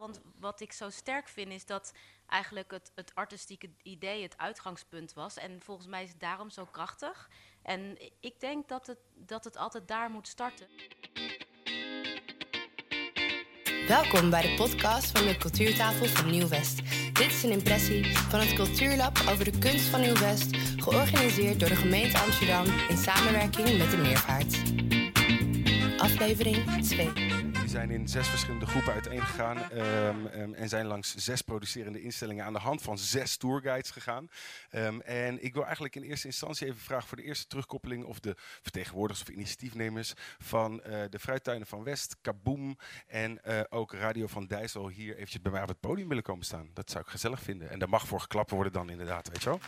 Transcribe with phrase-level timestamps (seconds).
[0.00, 1.92] Want wat ik zo sterk vind is dat
[2.26, 5.36] eigenlijk het, het artistieke idee het uitgangspunt was.
[5.36, 7.30] En volgens mij is het daarom zo krachtig.
[7.62, 10.68] En ik denk dat het, dat het altijd daar moet starten.
[13.88, 16.76] Welkom bij de podcast van de Cultuurtafel van Nieuw-West.
[17.14, 21.76] Dit is een impressie van het Cultuurlab over de kunst van Nieuw-West, georganiseerd door de
[21.76, 24.54] gemeente Amsterdam in samenwerking met de Meervaart.
[26.00, 27.39] Aflevering 2
[27.70, 32.52] zijn in zes verschillende groepen uiteengegaan um, um, en zijn langs zes producerende instellingen aan
[32.52, 34.28] de hand van zes tourguides gegaan.
[34.72, 38.20] Um, en ik wil eigenlijk in eerste instantie even vragen voor de eerste terugkoppeling of
[38.20, 44.26] de vertegenwoordigers of initiatiefnemers van uh, de Fruittuinen van West, Kaboom en uh, ook Radio
[44.26, 46.70] van Dijssel hier eventjes bij mij op het podium willen komen staan.
[46.72, 47.70] Dat zou ik gezellig vinden.
[47.70, 49.60] En daar mag voor geklapt worden dan inderdaad, weet je wel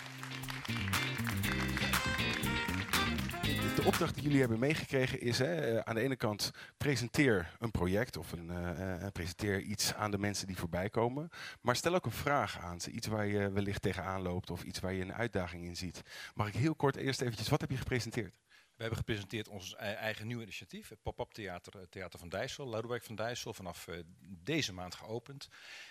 [3.83, 7.71] de opdracht die jullie hebben meegekregen is hè, eh, aan de ene kant presenteer een
[7.71, 11.29] project of een, uh, presenteer iets aan de mensen die voorbij komen.
[11.61, 14.81] Maar stel ook een vraag aan ze, iets waar je wellicht tegenaan loopt of iets
[14.81, 16.03] waar je een uitdaging in ziet.
[16.35, 18.42] Mag ik heel kort eerst eventjes, wat heb je gepresenteerd?
[18.83, 23.03] We hebben gepresenteerd ons eigen nieuw initiatief, het pop-up theater, eh, Theater van Dijssel, Lodewijk
[23.05, 25.49] van Dijssel, vanaf uh, deze maand geopend.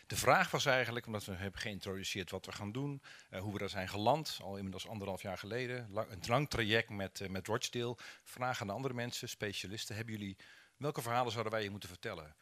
[0.08, 3.60] De vraag was eigenlijk, omdat we hebben geïntroduceerd wat we gaan doen, uh, hoe we
[3.60, 7.98] daar zijn geland, al inmiddels anderhalf jaar geleden, een lang traject met, met Rochdale.
[8.24, 10.38] Vraag aan de andere mensen, specialisten, hebben jullie,
[10.78, 12.36] welke verhalen zouden wij je moeten vertellen?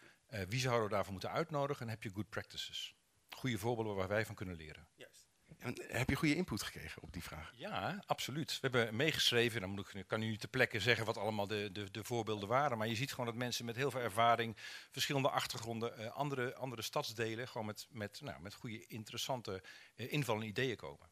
[0.48, 2.96] wie zouden we daarvoor moeten uitnodigen en heb je good practices?
[3.30, 4.89] Goede voorbeelden waar wij van kunnen leren.
[5.88, 7.52] Heb je goede input gekregen op die vraag?
[7.56, 8.52] Ja, absoluut.
[8.52, 9.62] We hebben meegeschreven.
[9.62, 12.50] Dan moet ik, kan u niet ter plekke zeggen wat allemaal de, de, de, voorbeelden
[12.50, 12.78] waren.
[12.78, 14.58] Maar je ziet gewoon dat mensen met heel veel ervaring,
[14.92, 19.64] verschillende achtergronden, uh, andere, andere stadsdelen, gewoon met, met, nou, met goede, interessante
[19.96, 21.10] uh, invallen en ideeën komen.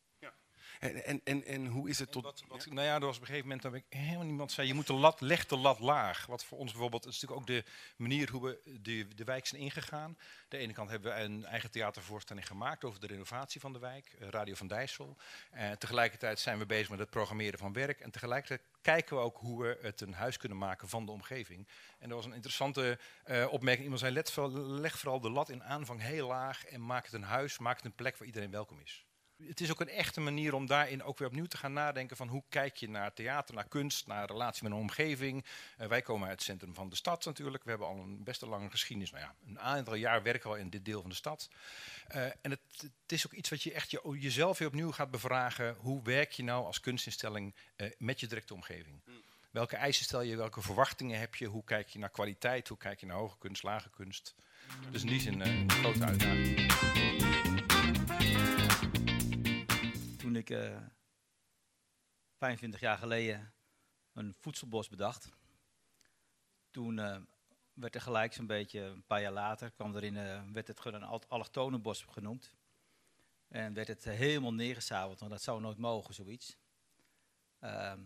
[0.80, 2.24] En, en, en, en hoe is het tot...
[2.24, 4.68] Wat, wat, Nou ja, er was op een gegeven moment dat ik helemaal niemand zei...
[4.68, 6.26] je moet de lat, leg de lat laag.
[6.26, 7.06] Wat voor ons bijvoorbeeld...
[7.06, 7.64] is natuurlijk ook de
[7.96, 9.96] manier hoe we de, de wijk zijn ingegaan.
[9.98, 12.84] Aan de ene kant hebben we een eigen theatervoorstelling gemaakt...
[12.84, 15.18] over de renovatie van de wijk, eh, Radio van Dijssel.
[15.52, 18.00] En tegelijkertijd zijn we bezig met het programmeren van werk.
[18.00, 21.68] En tegelijkertijd kijken we ook hoe we het een huis kunnen maken van de omgeving.
[22.00, 23.84] En er was een interessante uh, opmerking.
[23.84, 26.66] Iemand zei, let, leg vooral de lat in aanvang heel laag...
[26.66, 29.06] en maak het een huis, maak het een plek waar iedereen welkom is
[29.46, 32.28] het is ook een echte manier om daarin ook weer opnieuw te gaan nadenken van
[32.28, 35.46] hoe kijk je naar theater, naar kunst, naar relatie met een omgeving.
[35.82, 37.64] Uh, wij komen uit het centrum van de stad natuurlijk.
[37.64, 39.12] We hebben al een best een lange geschiedenis.
[39.12, 41.50] Nou ja, een aantal jaar werken we al in dit deel van de stad.
[42.16, 45.12] Uh, en het, het, is ook iets wat je echt je, jezelf weer opnieuw gaat
[45.12, 45.76] bevragen.
[45.80, 49.02] Hoe werk je nou als kunstinstelling uh, met je directe omgeving?
[49.06, 49.22] Hmm.
[49.52, 51.46] Welke eisen stel je, welke verwachtingen heb je?
[51.46, 52.68] Hoe kijk je naar kwaliteit?
[52.68, 54.36] Hoe kijk je naar hoge kunst, lage kunst?
[54.92, 57.17] Dus in die zin een grote uitdaging
[60.38, 60.84] ik uh, eh,
[62.38, 63.54] 25 jaar geleden
[64.14, 65.30] een voedselbos bedacht.
[66.72, 67.18] Toen uh,
[67.74, 70.86] werd er gelijk zo'n beetje, een paar jaar later, kwam er in, uh, werd het
[70.86, 72.54] een allochtonenbos genoemd.
[73.48, 76.58] En werd het helemaal neergezabeld, want dat zou nooit mogen, zoiets.
[77.60, 78.02] Ehm,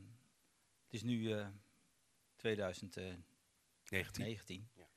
[0.84, 1.46] het is nu
[2.36, 3.26] 2019.
[4.24, 4.70] 19.
[4.74, 4.88] Ja.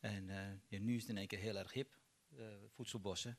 [0.00, 0.26] En
[0.68, 1.98] ja, nu is het in één keer heel erg hip,
[2.68, 3.38] voedselbossen.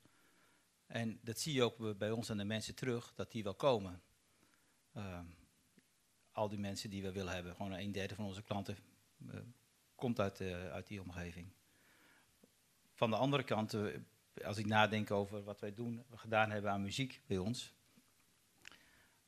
[0.87, 4.01] En dat zie je ook bij ons aan de mensen terug, dat die wel komen.
[4.97, 5.19] Uh,
[6.31, 8.77] al die mensen die we willen hebben, gewoon een derde van onze klanten
[9.17, 9.39] uh,
[9.95, 11.47] komt uit, uh, uit die omgeving.
[12.93, 13.81] Van de andere kant, eh,
[14.45, 17.73] als ik nadenk over wat wij doen, gedaan hebben aan muziek bij ons,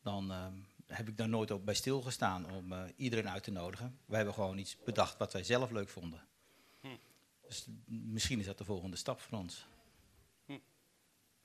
[0.02, 0.54] dan ehm,
[0.86, 4.00] heb ik daar nooit op bij stilgestaan om iedereen uit te nodigen.
[4.06, 6.28] Wij hebben gewoon iets bedacht wat wij zelf leuk vonden.
[6.82, 6.88] Hm.
[7.48, 9.68] Dus misschien is dat de volgende stap voor ons.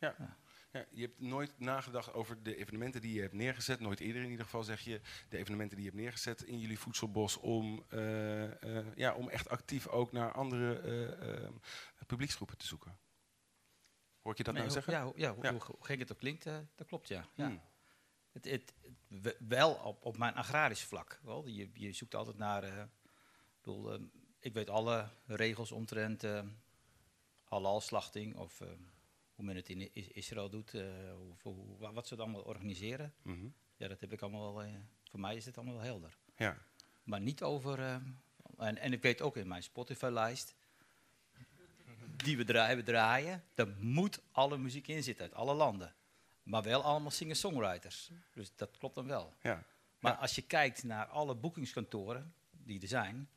[0.02, 0.36] Ja.
[0.72, 0.86] ja.
[0.90, 3.80] je hebt nooit nagedacht over de evenementen die je hebt neergezet.
[3.80, 6.78] Nooit eerder in ieder geval zeg je de evenementen die je hebt neergezet in jullie
[6.78, 7.36] voedselbos.
[7.36, 10.82] Om, uh, uh, ja, om echt actief ook naar andere
[11.42, 11.48] uh,
[12.06, 12.98] publieksgroepen te zoeken.
[14.20, 14.92] Hoor je dat nee, nou zeggen?
[14.92, 15.52] Ja, ja, ja.
[15.52, 17.28] Hoe, gek het ook klinkt, dat klopt ja.
[17.34, 17.46] ja.
[17.46, 17.62] Hmm.
[18.32, 18.74] Het, het,
[19.38, 21.20] wel op, op mijn agrarisch vlak.
[21.22, 21.46] Wel.
[21.46, 22.64] Je, je zoekt altijd naar.
[22.64, 22.88] ik,
[23.62, 26.24] bedoel, ik weet alle regels omtrent
[27.44, 28.62] halalslachting of
[29.34, 30.82] hoe men het in Israël doet, uh,
[31.42, 33.14] hoe, hoe, wat ze het allemaal organiseren.
[33.22, 33.54] Mm -hmm.
[33.76, 34.74] Ja, dat heb ik allemaal wel, uh,
[35.10, 36.16] voor mij is het allemaal wel helder.
[36.36, 36.58] Ja.
[37.02, 37.94] Maar niet over, uh,
[38.58, 40.54] en, en ik weet ook in mijn Spotify-lijst,
[42.16, 45.94] die we draaien, draaien, daar moet alle muziek in zitten uit alle landen.
[46.42, 48.10] Maar wel allemaal singer-songwriters.
[48.32, 49.34] Dus dat klopt dan wel.
[49.42, 49.64] Ja.
[49.98, 53.28] Maar als je kijkt naar alle boekingskantoren die er zijn,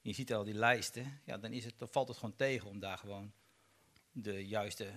[0.00, 2.78] je ziet al die lijsten, ja, dan, is het, dan valt het gewoon tegen om
[2.78, 3.32] daar gewoon
[4.12, 4.92] de juiste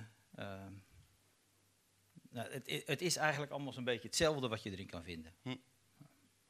[2.30, 5.34] nou, het, het, is eigenlijk allemaal zo'n beetje hetzelfde wat je erin kan vinden.
[5.42, 5.56] Hm.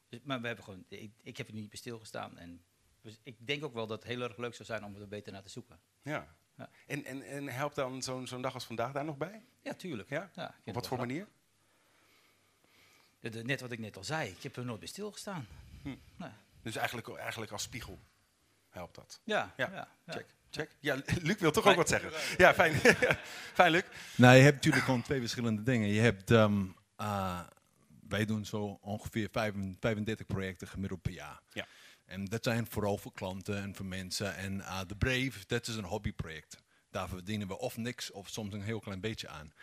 [0.09, 2.37] Dus, maar we hebben gewoon, ik, ik heb er niet bij stilgestaan.
[2.37, 2.63] En
[3.01, 5.33] dus ik denk ook wel dat het heel erg leuk zou zijn om er beter
[5.33, 5.79] naar te zoeken.
[6.01, 6.69] Ja, Ja.
[6.87, 9.45] En, en, en helpt dan zo'n zo'n dag als vandaag daar nog bij?
[9.61, 10.09] Ja, tuurlijk.
[10.09, 10.31] Ja?
[10.33, 11.27] Ja, Op wat voor manier?
[13.19, 15.47] Net wat ik net al zei, ik heb er nooit bij stilgestaan.
[15.81, 15.95] Hm.
[16.61, 17.99] Dus eigenlijk, eigenlijk als spiegel
[18.77, 19.21] helpt dat.
[19.23, 19.87] Ja, Ja, ja.
[20.07, 20.69] Check, check.
[20.79, 22.11] Ja, Luc wil toch ook wat zeggen.
[22.37, 22.73] Ja, fijn.
[23.59, 23.83] fijn, Luc.
[24.15, 25.87] Nou, je hebt natuurlijk gewoon twee verschillende dingen.
[25.87, 26.65] Je hebt, ehm,
[26.95, 27.39] eh,
[28.07, 31.41] wij doen zo ongeveer 35 35 projecten gemiddeld per jaar.
[31.53, 31.67] Ja.
[32.05, 34.35] En dat zijn vooral voor klanten en voor mensen.
[34.35, 36.57] En eh, de Brave, dat is een hobbyproject.
[36.91, 39.53] Daar verdienen we of niks of soms een heel klein beetje aan.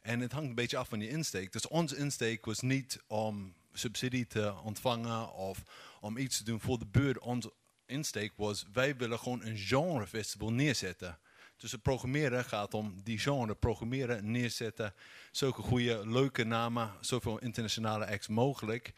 [0.00, 1.52] En het hangt een beetje af van je insteek.
[1.52, 5.62] Dus onze insteek was niet om subsidie te ontvangen of
[6.00, 7.18] om iets te doen voor de buurt.
[7.18, 7.52] Onze
[7.86, 11.18] insteek was, wij willen gewoon een genrefestival neerzetten.
[11.56, 14.94] Dus het programmeren gaat om die genre programmeren, neerzetten.
[15.30, 18.92] Zulke goede, leuke namen, zoveel internationale acts mogelijk.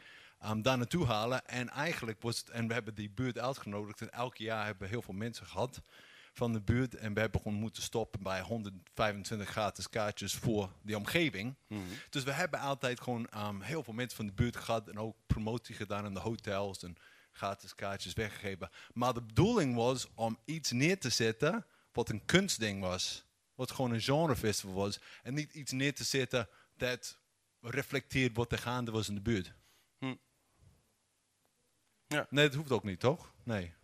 [0.44, 1.46] um, daar naartoe halen.
[1.46, 4.00] En eigenlijk was het, en we hebben die buurt uitgenodigd.
[4.00, 5.80] En elk jaar hebben we heel veel mensen gehad
[6.32, 6.94] van de buurt.
[6.94, 11.54] En we hebben gewoon moeten stoppen bij 125 gratis kaartjes voor die omgeving.
[12.10, 14.88] Dus we hebben altijd gewoon um, heel veel mensen van de buurt gehad.
[14.88, 16.82] En ook promotie gedaan in de hotels.
[16.82, 16.96] En
[17.36, 18.70] gratis kaartjes weggegeven.
[18.92, 23.24] Maar de bedoeling was om iets neer te zetten wat een kunstding was.
[23.54, 25.00] Wat gewoon een genrefestival was.
[25.22, 27.18] En niet iets neer te zetten dat
[27.60, 29.52] reflecteert wat er gaande was in de buurt.
[29.98, 30.14] Hm.
[32.06, 32.26] Ja.
[32.30, 33.32] Nee, dat hoeft ook niet, toch?
[33.42, 33.74] Nee.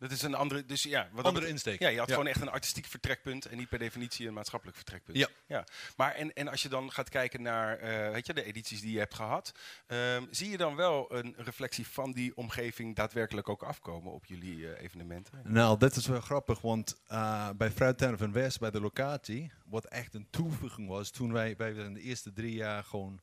[0.00, 1.80] Dat is een andere, dus ja, wat Andere betreft- insteek.
[1.80, 2.14] Ja, je had Ja.
[2.14, 5.16] gewoon echt een artistiek vertrekpunt en niet per definitie een maatschappelijk vertrekpunt.
[5.18, 5.28] Ja.
[5.46, 5.64] ja.
[5.96, 8.92] Maar en, en als je dan gaat kijken naar eh, weet je, de edities die
[8.92, 9.52] je hebt gehad,
[9.86, 14.72] ehm, zie je dan wel een reflectie van die omgeving daadwerkelijk ook afkomen op jullie
[14.74, 15.40] eh, evenementen?
[15.44, 19.84] Nou, dat is wel grappig, want eh, bij Fruittuin van West, bij de locatie, wat
[19.84, 23.20] echt een toevoeging was, toen wij, wij waren de eerste drie jaar gewoon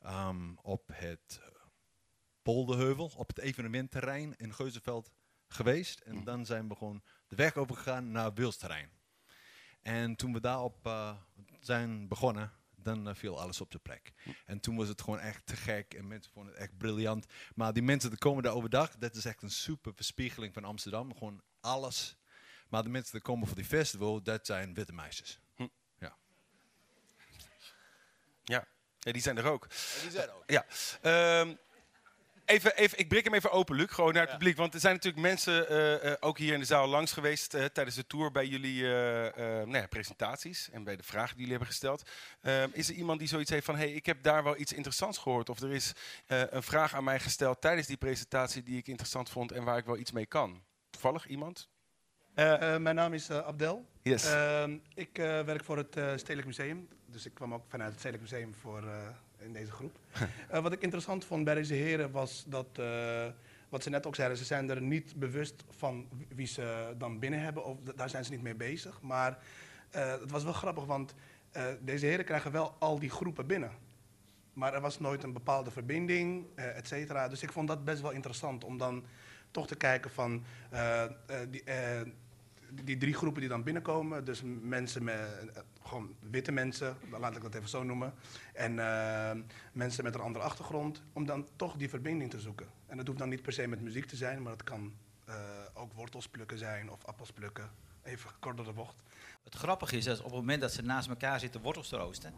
[0.00, 1.40] ehm, op het
[2.42, 5.10] Polderheuvel, op het evenementterrein in Geuzenveld
[5.48, 6.00] geweest.
[6.00, 8.90] En dan zijn we gewoon de weg overgegaan naar Wilsterrein.
[9.82, 11.16] En toen we daarop eh,
[11.60, 14.12] zijn begonnen, dan eh, viel alles op de plek.
[14.44, 17.26] En toen was het gewoon echt te gek en mensen vonden het echt briljant.
[17.54, 21.12] Maar die mensen die komen daar overdag, dat is echt een super verspiegeling van Amsterdam.
[21.12, 22.16] Gewoon alles.
[22.68, 25.40] Maar de mensen die komen voor die festival, dat zijn witte meisjes.
[25.98, 26.16] Ja.
[28.44, 29.68] ja, die zijn er ook.
[30.02, 30.42] die zijn ook.
[30.46, 30.66] Ja.
[31.02, 31.54] Ehm,
[32.46, 34.36] even, even, ik breek hem even open, Luc, gewoon naar het Ja.
[34.36, 34.56] publiek.
[34.56, 37.64] Want er zijn natuurlijk mensen eh, eh, ook hier in de zaal langs geweest eh,
[37.64, 39.34] tijdens de tour bij jullie eh, eh,
[39.66, 42.10] nou ja, presentaties en bij de vragen die jullie hebben gesteld.
[42.42, 45.18] Ehm, is er iemand die zoiets heeft van, hey, ik heb daar wel iets interessants
[45.18, 45.48] gehoord?
[45.48, 45.92] Of er is
[46.26, 49.78] eh, een vraag aan mij gesteld tijdens die presentatie die ik interessant vond en waar
[49.78, 50.62] ik wel iets mee kan?
[50.90, 51.68] Toevallig iemand?
[52.78, 53.86] Mijn naam is Abdel.
[54.02, 54.24] Yes.
[54.24, 55.90] Ehm, ik eh, werk voor het
[56.20, 56.88] Stedelijk Museum.
[57.06, 59.08] Dus ik kwam ook vanuit het Stedelijk Museum voor, eh,
[59.76, 59.98] groep.
[60.48, 63.26] Eh, wat ik interessant vond bij deze heren was dat, eh,
[63.68, 67.40] wat ze net ook zeiden, ze zijn er niet bewust van wie ze dan binnen
[67.40, 67.64] hebben.
[67.64, 69.00] Of daar zijn ze niet mee bezig.
[69.00, 69.38] Maar
[69.90, 71.14] eh, het was wel grappig, want
[71.80, 73.70] deze heren krijgen wel al die groepen binnen.
[74.52, 77.28] Maar er was nooit een bepaalde verbinding, et cetera.
[77.28, 79.04] Dus ik vond dat best wel interessant om dan
[79.50, 80.44] toch te kijken van
[81.50, 81.62] die,
[82.72, 84.24] die drie groepen die dan binnenkomen.
[84.24, 85.16] Dus mensen met,
[85.54, 88.14] eh, gewoon witte mensen, laat ik dat even zo noemen.
[88.52, 89.40] En eh,
[89.72, 92.66] mensen met een andere achtergrond, om dan toch die verbinding te zoeken.
[92.86, 95.34] En dat hoeft dan niet per se met muziek te zijn, maar het kan eh,
[95.74, 97.70] ook wortels plukken zijn of appels plukken.
[98.02, 99.02] Even kort door de bocht.
[99.44, 102.34] Het grappige is, dat op het moment dat ze naast elkaar zitten wortels te roosten,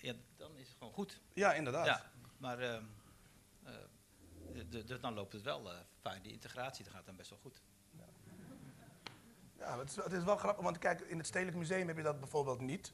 [0.00, 1.20] ja, dan is het gewoon goed.
[1.32, 1.86] Ja, inderdaad.
[1.86, 2.82] Ja, maar ehm,
[3.64, 3.72] eh,
[4.52, 5.70] de- de- de- dan loopt het wel
[6.00, 6.22] fijn.
[6.22, 7.60] Die integratie dat gaat dan best wel goed.
[9.60, 12.60] Ja, het is, wel grappig, want kijk, in het Stedelijk Museum heb je dat bijvoorbeeld
[12.60, 12.92] niet.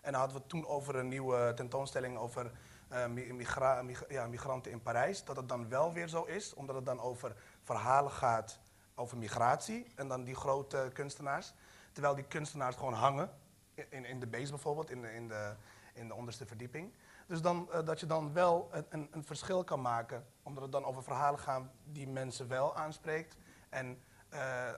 [0.00, 2.50] En dan hadden we het toen over een nieuwe tentoonstelling over
[2.88, 5.24] eh, mi- migra- mig- ja, migranten in Parijs.
[5.24, 8.58] Dat het dan wel weer zo is, omdat het dan over verhalen gaat
[8.94, 9.86] over migratie.
[9.94, 11.52] En dan die grote kunstenaars.
[11.92, 13.30] Terwijl die kunstenaars gewoon hangen,
[13.74, 15.54] in, in de base bijvoorbeeld, in de, in de,
[15.94, 16.92] in de onderste verdieping.
[17.26, 20.84] Dus dan, eh, dat je dan wel een, een, verschil kan maken, omdat het dan
[20.84, 23.36] over verhalen gaat die mensen wel aanspreekt.
[23.68, 24.72] En eh,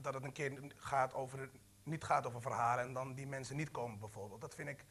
[0.00, 1.50] dat het een keer gaat over,
[1.82, 4.40] niet gaat over verhalen en dan die mensen niet komen bijvoorbeeld.
[4.40, 4.84] Dat vind ik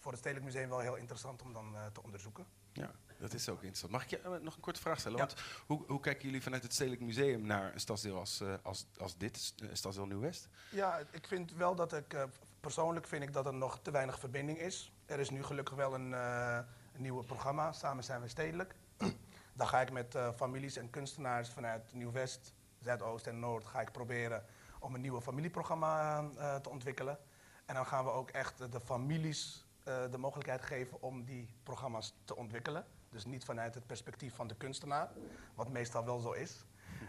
[0.00, 2.46] voor het Stedelijk Museum wel heel interessant om dan eh, te onderzoeken.
[2.72, 3.92] Ja, dat is ook interessant.
[3.92, 5.18] Mag ik je eh, nog een korte vraag stellen?
[5.18, 5.26] Ja.
[5.26, 8.86] Want hoe, hoe kijken jullie vanuit het Stedelijk Museum naar een stadsdeel als, eh, als,
[8.98, 10.48] als dit, Stadsdeel Nieuw-West?
[10.70, 12.26] Ja, ik vind wel dat ik,
[12.60, 14.92] persoonlijk vind ik dat er nog te weinig verbinding is.
[15.06, 16.64] Er is nu gelukkig wel een, een
[17.02, 18.74] nieuwe programma, Samen zijn we stedelijk.
[19.52, 24.44] Daar ga ik met families en kunstenaars vanuit Nieuw-West, Zuidoost en Noord ga ik proberen
[24.78, 27.18] om een nieuwe familieprogramma eh, te ontwikkelen.
[27.66, 32.14] En dan gaan we ook echt de families eh, de mogelijkheid geven om die programma's
[32.24, 32.84] te ontwikkelen.
[33.10, 35.08] Dus niet vanuit het perspectief van de kunstenaar,
[35.54, 36.64] wat meestal wel zo is.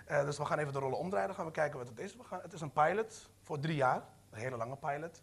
[0.06, 2.16] Eh, dus we gaan even de rollen omdraaien, gaan we kijken wat het is.
[2.16, 5.22] We gaan, het is een pilot voor drie jaar, een hele lange pilot.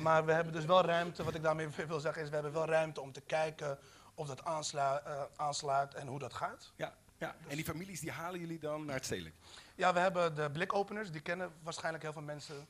[0.00, 2.66] Maar we hebben dus wel ruimte, wat ik daarmee wil zeggen is, we hebben wel
[2.66, 3.78] ruimte om te kijken
[4.14, 5.02] of dat aansla,
[5.36, 6.72] aanslaat en hoe dat gaat.
[6.76, 7.36] Ja, ja.
[7.48, 9.34] En die families die halen jullie dan naar het stedelijk?
[9.74, 12.66] Ja, we hebben de blikopeners, die kennen waarschijnlijk heel veel mensen,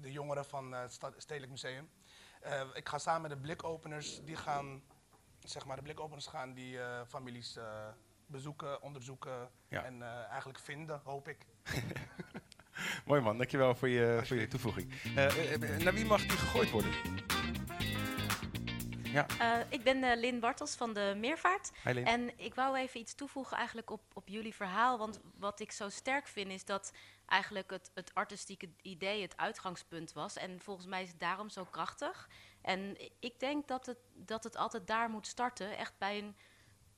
[0.00, 1.88] de jongeren van eh, het Stedelijk Museum.
[2.40, 4.82] Eh, ik ga samen met de blikopeners, die gaan,
[5.44, 7.88] zeg maar, de blikopeners gaan die eh, families eh,
[8.26, 9.84] bezoeken, onderzoeken Ja.
[9.84, 11.46] en eh, eigenlijk vinden, hoop ik.
[13.06, 14.92] Mooi man, dankjewel voor je, voor je toevoeging.
[15.84, 16.90] Naar wie mag die gegooid worden?
[19.12, 21.70] Ja, Eh, ik ben eh, Lin Bartels van de Meervaart.
[21.84, 22.02] hi.
[22.02, 24.98] En ik wou even iets toevoegen eigenlijk op, op jullie verhaal.
[24.98, 26.92] Want wat ik zo sterk vind is dat
[27.26, 30.36] eigenlijk het, het artistieke idee het uitgangspunt was.
[30.36, 32.28] En volgens mij is het daarom zo krachtig.
[32.62, 35.76] En ik denk dat het, dat het altijd daar moet starten.
[35.76, 36.36] Echt bij een,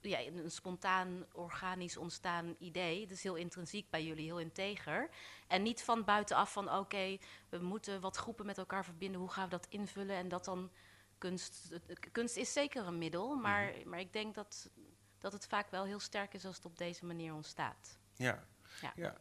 [0.00, 3.00] ja, een spontaan, organisch ontstaan idee.
[3.06, 5.10] Dat is heel intrinsiek bij jullie, heel integer.
[5.48, 9.20] En niet van buitenaf van oké, we moeten wat groepen met elkaar verbinden.
[9.20, 10.16] Hoe gaan we dat invullen?
[10.16, 10.70] En dat dan
[11.20, 11.68] kunst.
[12.12, 14.70] Kunst is zeker een middel, maar, maar ik denk dat,
[15.18, 17.98] dat het vaak wel heel sterk is als het op deze manier ontstaat.
[18.16, 18.44] Ja.
[18.80, 18.92] Ja.
[18.96, 19.16] ja.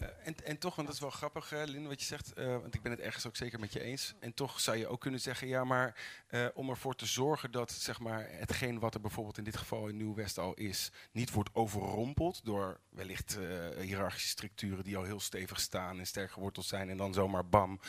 [0.00, 2.46] Eh, en, en toch, want dat is wel grappig, uh, Lin, wat je zegt, eh,
[2.46, 4.14] want ik ben het ergens ook zeker met je eens.
[4.20, 5.94] En toch zou je ook kunnen zeggen, ja, maar
[6.26, 9.88] eh, om ervoor te zorgen dat zeg maar, hetgeen wat er bijvoorbeeld in dit geval
[9.88, 15.20] in Nieuw-West al is, niet wordt overrompeld door wellicht eh, hiërarchische structuren die al heel
[15.20, 17.80] stevig staan en sterk geworteld zijn en dan zomaar bam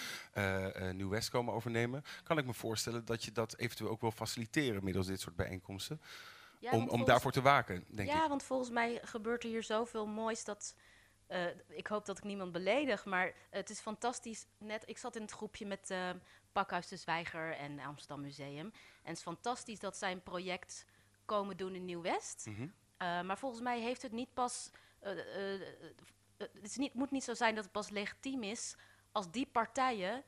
[0.91, 5.07] Nieuw-West komen overnemen, kan ik me voorstellen dat je dat eventueel ook wil faciliteren middels
[5.07, 6.01] dit soort bijeenkomsten.
[6.59, 8.29] Ja, om om daarvoor te waken, denk ja, ik.
[8.29, 10.75] want volgens mij gebeurt er hier zoveel moois dat.
[11.27, 14.45] Eh, ik hoop dat ik niemand beledig, maar het is fantastisch.
[14.57, 16.09] Net, ik zat in het groepje met eh,
[16.51, 18.65] Pakhuis de Zwijger en Amsterdam Museum.
[18.65, 20.85] En het is fantastisch dat zij een project
[21.25, 22.47] komen doen in Nieuw-West.
[22.97, 24.69] Eh, maar volgens mij heeft het niet pas.
[24.99, 25.13] eh,
[26.37, 28.75] het is niet, moet niet zo zijn dat het pas legitiem is
[29.11, 30.23] als die partijen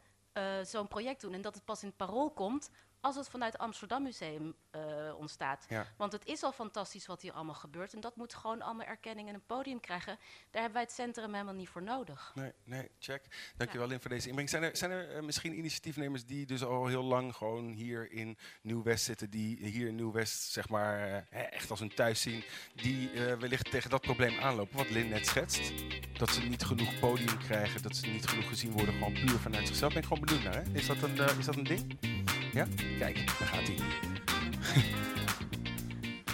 [0.63, 1.33] zo'n project doen.
[1.33, 2.69] En dat het pas in het parool komt
[3.01, 4.81] als het vanuit het Amsterdam Museum eh,
[5.17, 5.65] ontstaat.
[5.69, 5.85] Ja.
[5.97, 7.93] Want het is al fantastisch wat hier allemaal gebeurt.
[7.93, 10.17] En dat moet gewoon allemaal erkenning en een podium krijgen.
[10.51, 12.31] Daar hebben wij het centrum helemaal niet voor nodig.
[12.35, 13.53] Nee, nee, check.
[13.57, 14.49] Dankjewel Lin voor deze inbreng.
[14.49, 18.37] Zijn er, zijn er eh, misschien initiatiefnemers die dus al heel lang gewoon hier in
[18.61, 22.43] Nieuw-West zitten, die hier in Nieuw-West zeg maar eh, echt als hun thuis zien,
[22.75, 25.73] die wellicht tegen dat probleem aanlopen, wat Lin net schetst?
[26.17, 29.67] Dat ze niet genoeg podium krijgen, dat ze niet genoeg gezien worden, gewoon puur vanuit
[29.67, 29.93] zichzelf.
[29.93, 30.71] Ben ik gewoon benieuwd naar, hè?
[30.73, 32.18] Is dat een, is dat een ding?
[32.53, 32.65] Ja?
[32.97, 33.77] Kijk, daar gaat hij.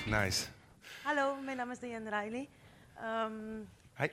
[0.23, 0.45] nice.
[1.03, 2.49] Hallo, mijn naam is Diane Riley.
[2.95, 3.59] Ehm,
[3.97, 4.07] Hi.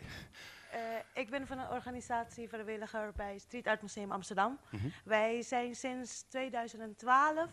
[0.71, 0.80] eh,
[1.14, 4.59] ik ben van een organisatie vrijwilliger bij Street Art Museum Amsterdam.
[4.71, 4.88] Mhm.
[5.04, 7.50] Wij zijn sinds 2012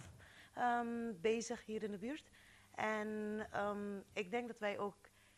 [0.54, 0.88] ehm,
[1.22, 2.30] bezig hier in de buurt.
[2.76, 4.96] En ehm, ik denk dat wij ook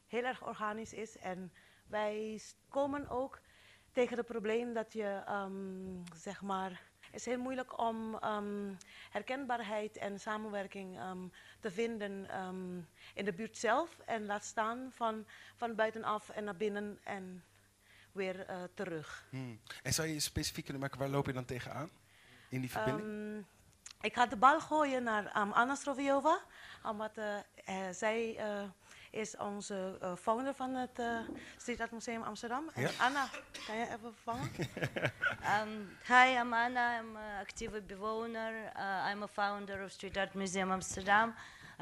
[0.07, 1.17] heel erg organisch is.
[1.17, 1.53] En
[1.87, 3.39] wij komen ook
[3.91, 5.21] tegen het probleem dat je,
[6.15, 8.73] zeg maar, is heel moeilijk om ehm,
[9.09, 11.27] herkenbaarheid en samenwerking ehm,
[11.59, 12.77] te vinden ehm,
[13.13, 13.97] in de buurt zelf.
[14.05, 15.25] En laat staan van,
[15.55, 17.43] van buitenaf en naar binnen en
[18.11, 19.27] weer eh, terug.
[19.29, 19.59] Hmm.
[19.83, 21.89] En zou je specifiek kunnen maken, waar loop je dan tegenaan?
[22.49, 23.45] In die verbinding?
[24.01, 26.39] Ik ga de bal gooien naar Anna Stroviova,
[26.83, 28.39] omdat eh, eh, zij
[29.11, 31.19] is onze eh, founder van het eh
[31.57, 32.69] Street Art Museum Amsterdam.
[32.73, 32.89] En Ja.
[32.99, 33.27] Anna,
[33.65, 34.49] kan je even vervangen?
[35.61, 36.99] Um, hi, I'm Anna.
[36.99, 38.53] I'm an active bewoner.
[38.75, 41.33] Uh, I'm a founder of Street Art Museum Amsterdam.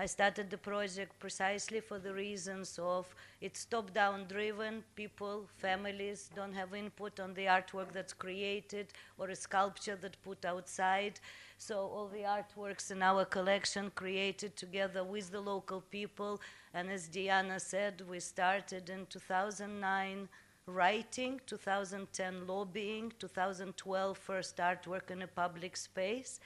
[0.03, 4.83] I started the project precisely for the reasons of it's top-down driven.
[4.95, 10.45] People, families don't have input on the artwork that's created or a sculpture that put
[10.45, 11.19] outside.
[11.61, 16.39] So all the artworks in our collection created together with the local people.
[16.73, 20.29] And as Diana said, we started in 2009
[20.67, 26.39] writing, 2010 lobbying, 2012 first artwork in a public space.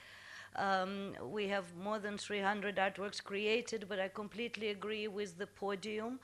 [0.56, 6.18] Um, we have more than 300 artworks created, but I completely agree with the podium.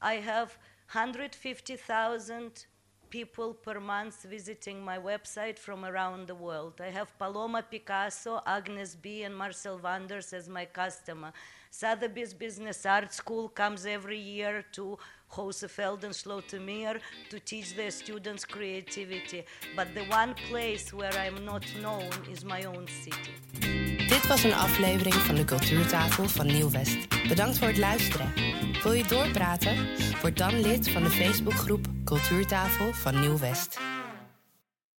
[0.00, 0.56] I have
[0.90, 2.64] 150,000
[3.12, 6.80] people per month visiting my website from around the world.
[6.80, 11.30] I have Paloma Picasso, Agnes B, and Marcel Wanders as my customer.
[11.70, 14.98] Sotheby's Business Art School comes every year to
[15.30, 19.44] Hooseveld and Slotermeer to teach their students creativity.
[19.76, 23.81] But the one place where I'm not known is my own city.
[24.12, 27.28] Dit was een aflevering van de Cultuurtafel van Nieuw-West.
[27.28, 28.32] Bedankt voor het luisteren.
[28.82, 29.76] Wil je doorpraten?
[30.20, 33.78] Word dan lid van de Facebookgroep Cultuurtafel van Nieuw-West.